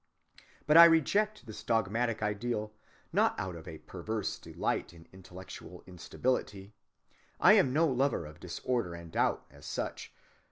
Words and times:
But 0.65 0.77
I 0.77 0.85
reject 0.85 1.45
this 1.45 1.61
dogmatic 1.61 2.23
ideal 2.23 2.73
not 3.13 3.39
out 3.39 3.55
of 3.55 3.67
a 3.67 3.77
perverse 3.77 4.39
delight 4.39 4.93
in 4.95 5.05
intellectual 5.13 5.83
instability. 5.85 6.73
I 7.39 7.53
am 7.53 7.71
no 7.71 7.85
lover 7.87 8.25
of 8.25 8.39
disorder 8.39 8.95
and 8.95 9.11
doubt 9.11 9.45
as 9.51 9.67
such. 9.67 10.11